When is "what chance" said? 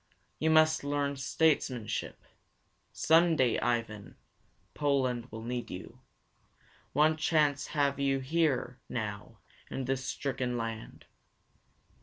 6.93-7.67